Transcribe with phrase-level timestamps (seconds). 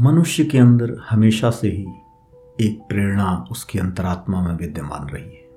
[0.00, 1.86] मनुष्य के अंदर हमेशा से ही
[2.60, 5.48] एक प्रेरणा उसकी अंतरात्मा में विद्यमान रही है।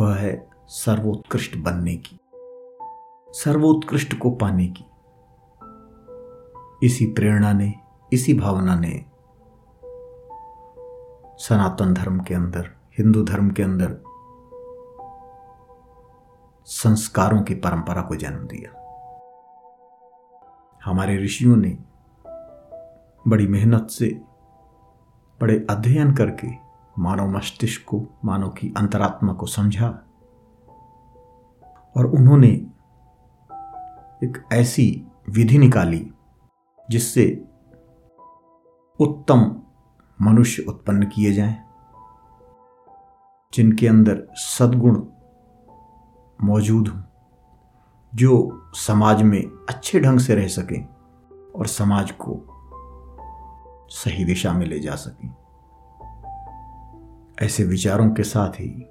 [0.00, 2.18] वह है सर्वोत्कृष्ट बनने की,
[3.32, 4.84] सर्वोत्कृष्ट को पाने की।
[6.86, 7.74] इसी प्रेरणा ने,
[8.12, 9.04] इसी भावना ने
[11.38, 13.96] सनातन धर्म के अंदर, हिंदू धर्म के अंदर
[16.64, 18.76] संस्कारों की परंपरा को जन्म दिया।
[20.84, 21.78] हमारे ऋषियों ने
[23.28, 24.06] बड़ी मेहनत से,
[25.40, 26.48] बड़े अध्ययन करके
[26.98, 29.88] मानव मस्तिष्क को, मानव की अंतरात्मा को समझा।
[31.96, 32.48] और उन्होंने
[34.24, 36.10] एक ऐसी विधि निकाली
[36.90, 37.44] जिससे
[39.00, 39.62] उत्तम
[40.22, 41.62] मनुष्य उत्पन्न किए जाएँ,
[43.54, 45.02] जिनके अंदर सद्गुण
[46.44, 47.02] मौजूद हों,
[48.14, 50.88] जो समाज में अच्छे ढंग से रह सकें
[51.56, 52.46] और समाज को
[53.90, 55.34] सही दिशा में ले जा सकें।
[57.42, 58.86] ऐसे विचारों के साथ ही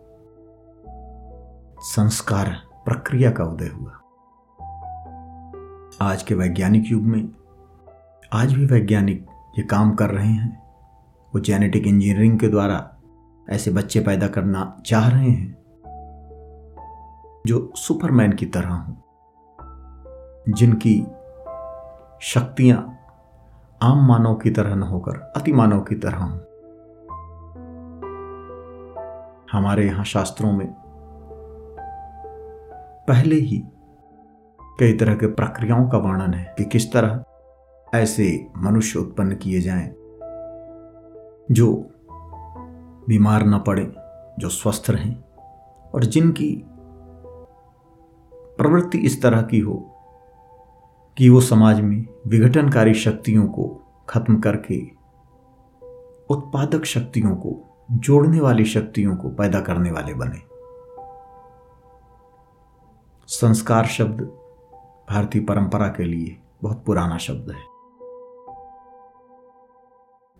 [1.81, 3.91] संस्कार प्रक्रिया का उदय हुआ।
[6.01, 7.29] आज के वैज्ञानिक युग में,
[8.33, 10.63] आज भी वैज्ञानिक ये काम कर रहे हैं।
[11.35, 12.97] वो जेनेटिक इंजीनियरिंग के द्वारा
[13.49, 15.59] ऐसे बच्चे पैदा करना चाह रहे हैं,
[17.47, 18.95] जो सुपरमैन की तरह हों,
[20.49, 21.07] जिनकी
[22.21, 22.98] शक्तियाँ
[23.83, 26.39] आम मानव की तरह न होकर, अति मानव की तरह हों।
[29.51, 30.67] हमारे यहाँ शास्त्रों में
[33.07, 33.63] पहले ही
[34.79, 37.23] कई तरह के प्रक्रियाओं का वर्णन है कि किस तरह
[37.95, 39.87] ऐसे मनुष्य उत्पन्न किए जाएँ,
[41.51, 41.73] जो
[43.07, 43.95] बीमार न पड़े,
[44.39, 45.23] जो स्वस्थ रहें
[45.95, 46.65] और जिनकी
[48.33, 49.98] प्रवृत्ति इस तरह की हो
[51.19, 54.81] कि वो समाज में विघटनकारी शक्तियों को खत्म करके
[56.29, 60.41] उत्पादक शक्तियों को, जोड़ने वाली शक्तियों को पैदा करने वाले बने।
[63.27, 64.21] संस्कार शब्द
[65.09, 67.61] भारतीय परंपरा के लिए बहुत पुराना शब्द है।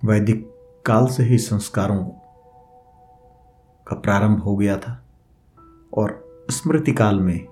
[0.05, 2.03] वैदिक काल से ही संस्कारों
[3.87, 5.05] का प्रारंभ हो गया था
[5.93, 7.47] और स्मृति काल में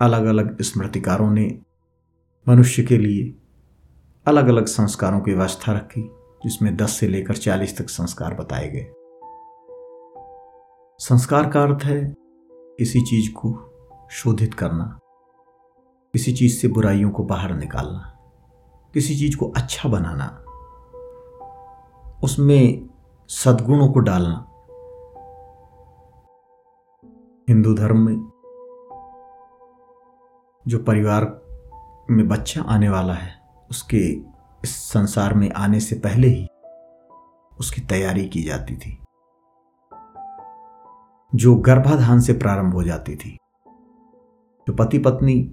[0.00, 1.58] अलग अलग स्मृतिकारों ने
[2.48, 3.34] मनुष्य के लिए
[4.26, 6.02] अलग अलग संस्कारों की व्यवस्था रखी,
[6.44, 8.92] जिसमें 10 से लेकर 40 तक संस्कार बताए गए।
[10.98, 12.14] संस्कार का अर्थ है
[12.78, 14.98] किसी चीज़ को शोधित करना,
[16.12, 18.18] किसी चीज़ से बुराइयों को बाहर निकालना,
[18.94, 20.44] किसी चीज़ को अच्छा बनाना,
[22.24, 22.88] उसमें
[23.28, 24.46] सद्गुणों को डालना।
[27.48, 28.30] हिंदू धर्म में
[30.68, 31.39] जो परिवार
[32.10, 33.40] में बच्चा आने वाला है,
[33.70, 33.98] उसके
[34.64, 36.46] इस संसार में आने से पहले ही
[37.60, 38.98] उसकी तैयारी की जाती थी,
[41.34, 43.38] जो गर्भाधान से प्रारंभ हो जाती थी।
[44.68, 45.52] जो पति पत्नी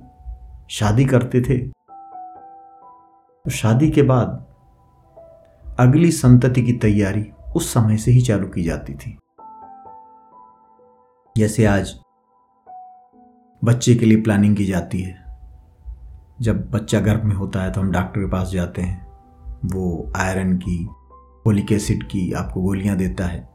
[0.69, 1.57] शादी करते थे।
[3.45, 4.45] तो शादी के बाद
[5.79, 9.17] अगली संतति की तैयारी उस समय से ही चालू की जाती थी।
[11.37, 11.99] जैसे आज
[13.63, 15.26] बच्चे के लिए प्लानिंग की जाती है।
[16.39, 19.05] जब बच्चा गर्भ में होता है तो हम डॉक्टर के पास जाते हैं।
[19.65, 20.77] वो आयरन की
[21.45, 23.47] होलिक एसिड की आपको गोलियाँ देता है।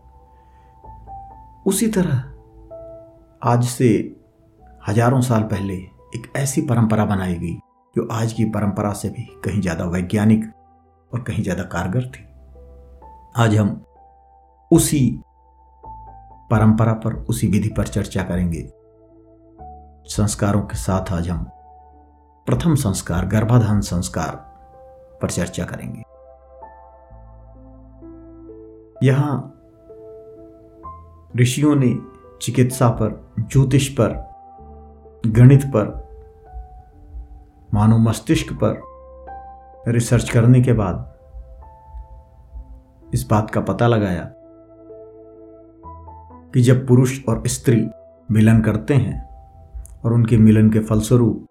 [1.67, 2.25] उसी तरह
[3.43, 3.89] आज से
[4.89, 5.75] हज़ारों साल पहले
[6.17, 7.55] एक ऐसी परंपरा बनाई गई
[7.97, 10.45] जो आज की परंपरा से भी कहीं ज़्यादा वैज्ञानिक
[11.13, 12.27] और कहीं ज़्यादा कारगर थी।
[13.37, 13.81] आज हम
[14.71, 15.21] उसी
[16.51, 18.69] परंपरा पर, उसी विधि पर चर्चा करेंगे।
[20.09, 21.51] संस्कारों के साथ आज हम
[22.47, 24.31] प्रथम संस्कार, गर्भाधान संस्कार
[25.23, 26.03] पर चर्चा करेंगे।
[29.07, 29.59] यहाँ
[31.37, 31.99] ऋषियों ने
[32.43, 34.09] चिकित्सा पर, ज्योतिष पर,
[35.27, 36.09] गणित पर,
[37.75, 38.83] मानव मस्तिष्क पर
[39.89, 41.09] रिसर्च करने के बाद
[43.15, 44.33] इस बात का पता लगाया
[46.55, 47.91] कि जब पुरुष और स्त्री
[48.31, 49.45] मिलन करते हैं
[50.05, 51.47] और उनके मिलन के फलस्वरूप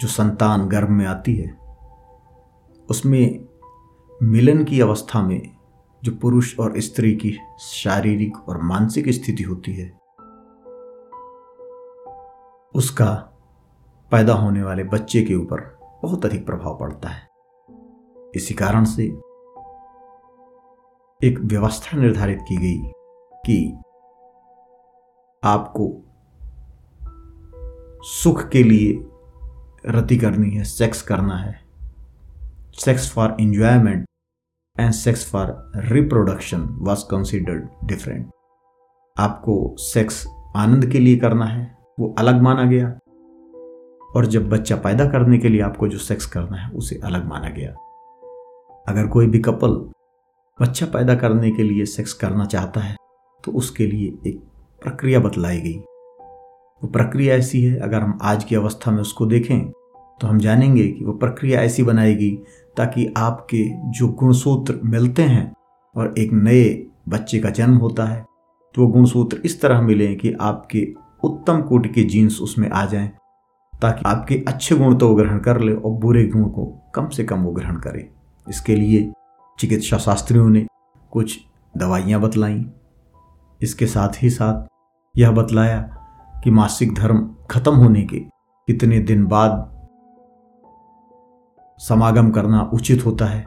[0.00, 1.58] जो संतान गर्भ में आती है,
[2.90, 3.44] उसमें
[4.22, 5.56] मिलन की अवस्था में
[6.04, 9.88] जो पुरुष और स्त्री की शारीरिक और मानसिक स्थिति होती है,
[12.74, 13.14] उसका
[14.10, 17.28] पैदा होने वाले बच्चे के ऊपर बहुत अधिक प्रभाव पड़ता है।
[18.34, 19.02] इसी कारण से
[21.24, 22.92] एक व्यवस्था निर्धारित की गई
[23.46, 23.78] कि
[25.44, 26.02] आपको
[28.02, 29.08] सुख के लिए
[29.88, 31.60] रति करनी है सेक्स करना है।
[32.74, 34.04] Sex for enjoyment
[34.76, 38.30] and sex for reproduction was considered different
[39.16, 42.88] आपको सेक्स आनंद के लिए करना है, वो अलग माना गया।
[44.16, 47.48] और जब बच्चा पैदा करने के लिए आपको जो सेक्स करना है, उसे अलग माना
[47.48, 47.70] गया।
[48.88, 49.74] अगर कोई भी कपल
[50.58, 52.94] बच्चा पैदा करने के लिए सेक्स करना चाहता है
[53.44, 54.38] तो उसके लिए एक
[54.82, 55.80] प्रक्रिया बतलाई गई।
[56.82, 59.70] वो प्रक्रिया ऐसी है, अगर हम आज की अवस्था में उसको देखें
[60.20, 62.30] तो हम जानेंगे कि वो प्रक्रिया ऐसी बनाएगी
[62.76, 65.52] ताकि आपके जो गुणसूत्र मिलते हैं
[65.96, 68.26] और एक नए बच्चे का जन्म होता है
[68.74, 70.94] तो वो गुणसूत्र इस तरह मिले कि आपके
[71.24, 73.08] उत्तम कोटि के जीन्स उसमें आ जाएँ
[73.82, 77.24] ताकि आपके अच्छे गुण तो वो ग्रहण कर ले और बुरे गुण को कम से
[77.24, 78.10] कम वो ग्रहण करे।
[78.48, 79.12] इसके लिए
[79.58, 80.66] चिकित्सा शास्त्रियों ने
[81.10, 81.38] कुछ
[81.76, 82.64] दवाइयाँ बतलाईं।
[83.62, 84.66] इसके साथ ही साथ
[85.18, 85.95] यह बतलाया
[86.46, 87.18] कि मासिक धर्म
[87.50, 88.18] खत्म होने के
[88.68, 89.52] कितने दिन बाद
[91.78, 93.44] समागम करना उचित होता है।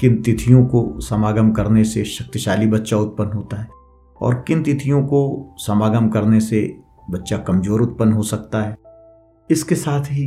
[0.00, 3.68] किन तिथियों को समागम करने से शक्तिशाली बच्चा उत्पन्न होता है
[4.20, 5.20] और किन तिथियों को
[5.58, 6.62] समागम करने से
[7.10, 8.76] बच्चा कमज़ोर उत्पन्न हो सकता है।
[9.50, 10.26] इसके साथ ही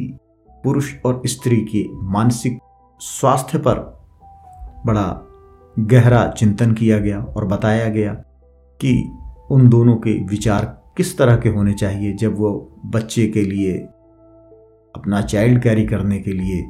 [0.64, 2.60] पुरुष और स्त्री के मानसिक
[3.02, 3.80] स्वास्थ्य पर
[4.86, 5.08] बड़ा
[5.80, 8.14] गहरा चिंतन किया गया और बताया गया
[8.80, 8.94] कि
[9.52, 13.78] उन दोनों के विचार किस तरह के होने चाहिए जब वो बच्चे के लिए,
[14.96, 16.66] अपना चाइल्ड कैरी करने के लिए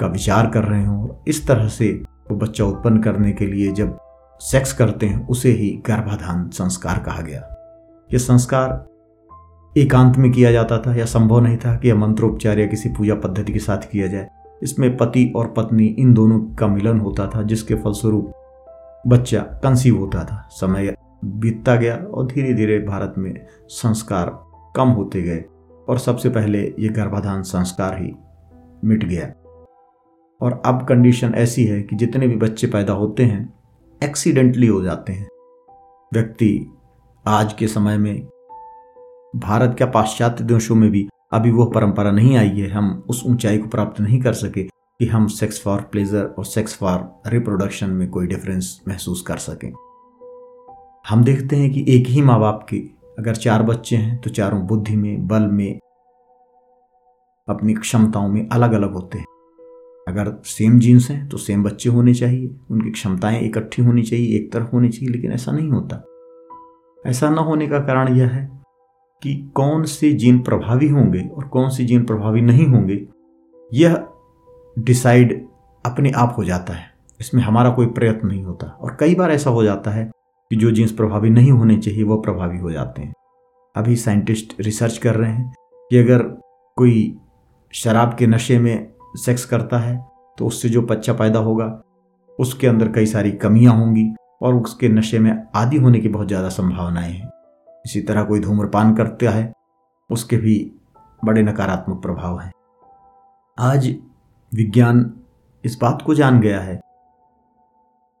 [0.00, 3.98] का विचार कर रहे हों इस तरह से वो बच्चा उत्पन्न करने के लिए जब
[4.40, 7.40] सेक्स करते हैं, उसे ही गर्भाधान संस्कार कहा गया।
[8.12, 8.88] ये संस्कार
[9.80, 13.14] एकांत में किया जाता था या संभव नहीं था कि यह मंत्रोपचार या किसी पूजा
[13.14, 14.28] पद्धति के साथ किया जाए।
[14.62, 18.32] इसमें पति और पत्नी इन दोनों का मिलन होता था, जिसके फलस्वरूप
[19.06, 24.30] बच्चा कंसीव होता था। समय बीतता गया और धीरे धीरे भारत में संस्कार
[24.76, 25.44] कम होते गए
[25.88, 28.12] और सबसे पहले ये गर्भाधान संस्कार ही
[28.84, 29.26] मिट गया।
[30.40, 33.54] और अब कंडीशन ऐसी है कि जितने भी बच्चे पैदा होते हैं,
[34.04, 35.28] एक्सीडेंटली हो जाते हैं।
[36.14, 36.70] व्यक्ति
[37.26, 38.26] आज के समय में
[39.36, 43.58] भारत के पाश्चात्य देशों में भी अभी वो परंपरा नहीं आई है, हम उस ऊंचाई
[43.58, 48.08] को प्राप्त नहीं कर सके कि हम सेक्स फॉर प्लेजर और सेक्स फॉर रिप्रोडक्शन में
[48.08, 49.72] कोई डिफरेंस महसूस कर सकें।
[51.04, 52.76] हम देखते हैं कि एक ही माँ बाप के
[53.18, 55.78] अगर चार बच्चे हैं तो चारों बुद्धि में, बल में,
[57.48, 59.26] अपनी क्षमताओं में अलग अलग होते हैं।
[60.08, 64.52] अगर सेम जीन्स हैं तो सेम बच्चे होने चाहिए। उनकी क्षमताएँ इकट्ठी होनी चाहिए, एक
[64.52, 66.02] तरफ़ होनी चाहिए, लेकिन ऐसा नहीं होता।
[67.06, 68.48] ऐसा न होने का कारण यह है
[69.22, 73.06] कि कौन से जीन प्रभावी होंगे और कौन से जीन प्रभावी नहीं होंगे,
[73.74, 74.06] यह
[74.78, 75.46] डिसाइड
[75.86, 79.50] अपने आप हो जाता है। इसमें हमारा कोई प्रयत्न नहीं होता। और कई बार ऐसा
[79.50, 80.10] हो जाता है
[80.50, 83.12] कि जो जीन्स प्रभावी नहीं होने चाहिए, वो प्रभावी हो जाते हैं।
[83.74, 85.52] अभी साइंटिस्ट रिसर्च कर रहे हैं
[85.90, 86.22] कि अगर
[86.78, 87.16] कोई
[87.74, 89.96] शराब के नशे में सेक्स करता है
[90.38, 91.66] तो उससे जो बच्चा पैदा होगा,
[92.38, 94.08] उसके अंदर कई सारी कमियाँ होंगी
[94.42, 97.30] और उसके नशे में आदि होने की बहुत ज़्यादा संभावनाएँ हैं।
[97.84, 99.52] इसी तरह कोई धूम्रपान करता है,
[100.10, 100.58] उसके भी
[101.22, 102.52] बड़े नकारात्मक प्रभाव हैं।
[103.58, 103.94] आज
[104.52, 105.10] विज्ञान
[105.64, 106.80] इस बात को जान गया है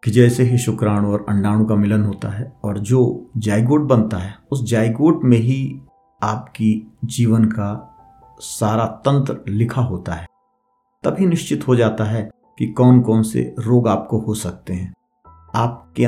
[0.04, 4.34] कि जैसे ही शुक्राणु और अंडाणु का मिलन होता है और जो जायगोट बनता है,
[4.52, 5.80] उस जायगोट में ही
[6.22, 7.96] आपकी जीवन का
[8.40, 10.26] सारा तंत्र लिखा होता है।
[11.04, 14.94] तभी निश्चित हो जाता है कि कौन कौन से रोग आपको हो सकते हैं।
[15.54, 16.06] आपके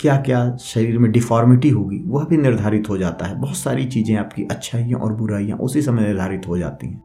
[0.00, 4.16] क्या क्या शरीर में डिफॉर्मिटी होगी, वह भी निर्धारित हो जाता है। बहुत सारी चीज़ें
[4.16, 7.02] आपकी अच्छाइयाँ और बुराइयाँ, उसी समय निर्धारित हो जाती हैं।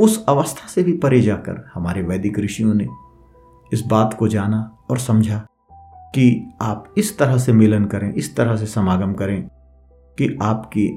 [0.00, 2.86] उस अवस्था से भी परे जाकर हमारे वैदिक ऋषियों ने
[3.72, 5.46] इस बात को जाना और समझा
[6.14, 9.48] कि आप इस तरह से मिलन करें, इस तरह से समागम करें
[10.18, 10.88] कि आपके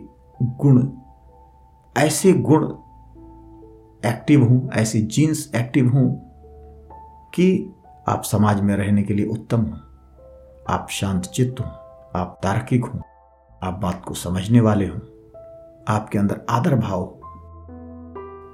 [0.44, 0.88] गुण,
[1.98, 2.66] ऐसे गुण
[4.06, 6.10] एक्टिव हों, ऐसे जीन्स एक्टिव हों
[7.34, 7.74] कि
[8.10, 9.80] आप समाज में रहने के लिए उत्तम हों,
[10.70, 11.66] आप शांत चित्त हो,
[12.20, 13.02] आप तार्किक हों,
[13.64, 15.00] आप बात को समझने वाले हों,
[15.88, 17.14] आपके अंदर आदर भाव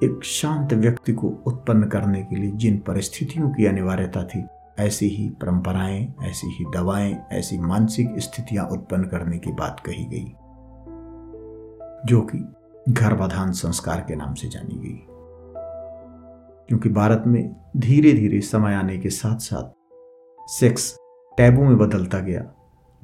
[0.04, 4.46] एक शांत व्यक्ति को उत्पन्न करने के लिए जिन परिस्थितियों की अनिवार्यता थी
[4.80, 10.26] ऐसी ही परंपराएँ, ऐसी ही दवाएँ, ऐसी मानसिक स्थितियाँ उत्पन्न करने की बात कही गई,
[12.06, 12.38] जो कि
[12.90, 15.00] गर्भाधान संस्कार के नाम से जानी गई।
[16.68, 19.72] क्योंकि भारत में धीरे धीरे समय आने के साथ साथ
[20.50, 20.98] सेक्स
[21.38, 22.54] टैबू में बदलता गया,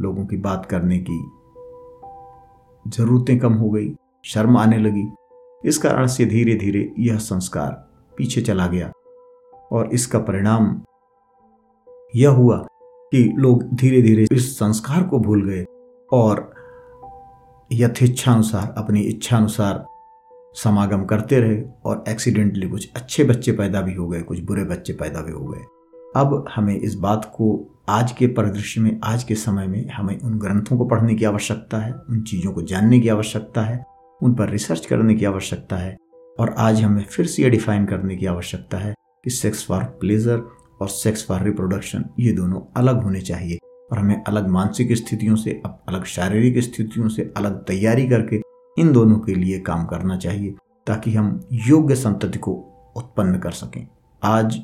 [0.01, 1.19] लोगों की बात करने की
[2.87, 3.95] जरूरतें कम हो गई,
[4.25, 5.07] शर्म आने लगी।
[5.65, 7.71] इस कारण से धीरे धीरे यह संस्कार
[8.17, 8.91] पीछे चला गया
[9.71, 10.81] और इसका परिणाम
[12.15, 12.57] यह हुआ
[13.11, 15.65] कि लोग धीरे धीरे इस संस्कार को भूल गए
[16.11, 16.51] और
[17.73, 19.85] यथेच्छानुसार, अपनी इच्छानुसार
[20.55, 24.93] समागम करते रहे और एक्सीडेंटली कुछ अच्छे बच्चे पैदा भी हो गए, कुछ बुरे बच्चे
[24.93, 25.63] पैदा भी हो गए।
[26.15, 30.37] अब हमें इस बात को आज के परिदृश्य में, आज के समय में हमें उन
[30.39, 33.83] ग्रंथों को पढ़ने की आवश्यकता है, उन चीज़ों को जानने की आवश्यकता है,
[34.21, 35.97] उन पर रिसर्च करने की आवश्यकता है
[36.39, 40.37] और आज हमें फिर से ये डिफाइन करने की आवश्यकता है कि सेक्स फॉर प्लेजर
[40.81, 43.59] और सेक्स फॉर रिप्रोडक्शन ये दोनों अलग होने चाहिए।
[43.91, 48.41] और हमें अलग मानसिक स्थितियों से अलग शारीरिक स्थितियों से, अलग तैयारी करके
[48.77, 50.55] इन दोनों के लिए काम करना चाहिए,
[50.87, 52.51] ताकि हम योग्य संतति को
[52.97, 53.87] उत्पन्न कर सकें।
[54.23, 54.59] आज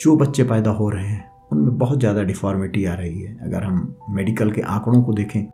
[0.00, 3.96] जो बच्चे पैदा हो रहे हैं, उनमें बहुत ज़्यादा डिफॉर्मिटी आ रही है। अगर हम
[4.10, 5.46] मेडिकल के आंकड़ों को देखें,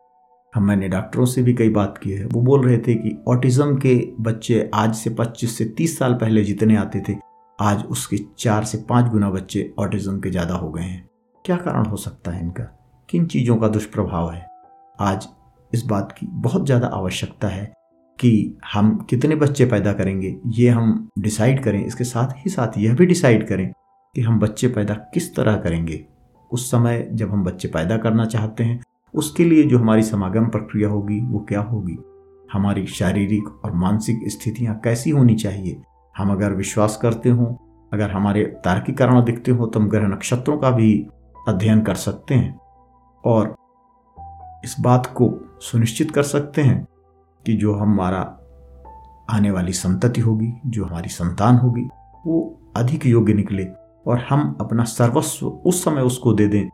[0.55, 3.77] हम, मैंने डॉक्टरों से भी कई बात की है, वो बोल रहे थे कि ऑटिज़म
[3.77, 7.13] के बच्चे आज से 25 से 30 साल पहले जितने आते थे
[7.59, 11.09] आज उसके चार से पाँच गुना बच्चे ऑटिज़म के ज़्यादा हो गए हैं।
[11.45, 12.65] क्या कारण हो सकता है इनका?
[13.09, 14.47] किन चीज़ों का दुष्प्रभाव है?
[14.99, 15.29] आज
[15.73, 17.65] इस बात की बहुत ज़्यादा आवश्यकता है
[18.19, 22.95] कि हम कितने बच्चे पैदा करेंगे, ये हम डिसाइड करें। इसके साथ ही साथ यह
[22.95, 23.71] भी डिसाइड करें
[24.15, 26.05] कि हम बच्चे पैदा किस तरह करेंगे।
[26.51, 28.81] उस समय जब हम बच्चे पैदा करना चाहते हैं,
[29.15, 31.99] उसके लिए जो हमारी समागम प्रक्रिया होगी, वो क्या होगी?
[32.53, 35.83] हमारी शारीरिक और मानसिक स्थितियाँ कैसी होनी चाहिए?
[36.17, 37.47] हम अगर विश्वास करते हों,
[37.93, 41.09] अगर हमारे तार्किकरण दिखते हो तो हम ग्रह नक्षत्रों का भी
[41.49, 42.61] अध्ययन कर सकते हैं
[43.25, 43.57] और
[44.65, 46.87] इस बात को सुनिश्चित कर सकते हैं
[47.47, 48.21] कि जो हमारा
[49.31, 51.89] आने वाली संतति होगी, जो हमारी संतान होगी,
[52.27, 53.69] वो अधिक योग्य निकले
[54.07, 56.69] और हम अपना सर्वस्व उस समय उसको दे दें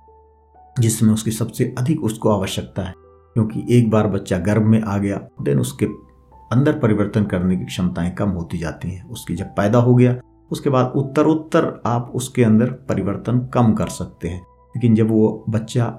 [0.81, 2.95] जिसमें उसकी सबसे अधिक उसको आवश्यकता है।
[3.35, 6.12] क्योंकि एक बार बच्चा गर्भ में आ गया देन उसके
[6.53, 10.17] अंदर परिवर्तन करने की क्षमताएँ कम होती जाती हैं। उसकी जब पैदा हो गया,
[10.51, 15.45] उसके बाद उत्तर उत्तर आप उसके अंदर परिवर्तन कम कर सकते हैं। लेकिन जब वो
[15.49, 15.99] बच्चा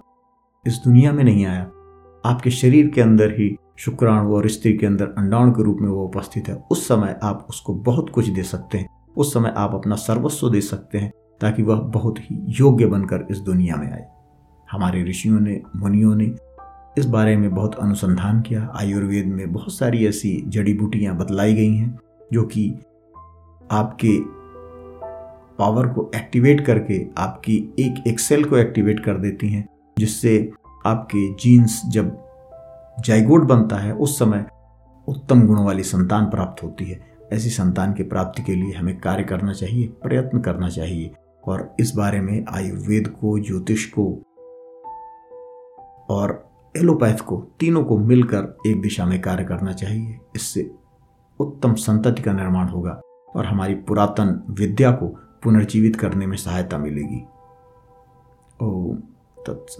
[0.67, 1.63] इस दुनिया में नहीं आया,
[2.25, 6.03] आपके शरीर के अंदर ही शुक्राणु और स्त्री के अंदर अंडाणु के रूप में वो
[6.03, 9.95] उपस्थित है, उस समय आप उसको बहुत कुछ दे सकते हैं। उस समय आप अपना
[9.95, 14.05] सर्वस्व दे सकते हैं, ताकि वह बहुत ही योग्य बनकर इस दुनिया में आए।
[14.71, 16.35] हमारे ऋषियों ने, मुनियों ने
[16.97, 21.75] इस बारे में बहुत अनुसंधान किया। आयुर्वेद में बहुत सारी ऐसी जड़ी बूटियाँ बतलाई गई
[21.75, 21.99] हैं,
[22.33, 22.75] जो कि
[23.71, 24.19] आपके
[25.57, 30.51] पावर को एक्टिवेट करके आपकी एक एक्सेल को एक्टिवेट कर देती हैं, जिससे
[30.85, 32.17] आपके जीन्स जब
[33.05, 34.45] जाइगोड बनता है, उस समय
[35.07, 36.99] उत्तम गुणों वाली संतान प्राप्त होती है।
[37.33, 41.11] ऐसी संतान की प्राप्ति के लिए हमें कार्य करना चाहिए, प्रयत्न करना चाहिए।
[41.47, 44.23] और इस बारे में आयुर्वेद को, ज्योतिष को
[46.09, 50.71] और एलोपैथ को तीनों को मिलकर एक दिशा में कार्य करना चाहिए। इससे
[51.39, 53.01] उत्तम संतति का निर्माण होगा
[53.35, 55.07] और हमारी पुरातन विद्या को
[55.43, 57.25] पुनर्जीवित करने में सहायता मिलेगी।
[58.61, 58.93] ओ
[59.47, 59.71] तत्स